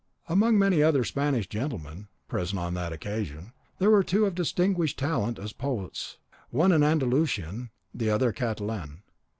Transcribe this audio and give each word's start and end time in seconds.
Among 0.27 0.57
many 0.57 0.81
other 0.81 1.03
Spanish 1.03 1.47
gentlemen 1.47 2.07
present 2.27 2.57
on 2.59 2.73
that 2.73 2.91
occasion, 2.91 3.53
there 3.77 3.91
were 3.91 4.01
two 4.01 4.25
of 4.25 4.33
distinguished 4.33 4.97
talent 4.97 5.37
as 5.37 5.53
poets, 5.53 6.17
the 6.51 6.57
one 6.57 6.71
an 6.71 6.81
Andalusian, 6.81 7.69
the 7.93 8.09
other 8.09 8.29
a 8.29 8.33
Catalan. 8.33 9.03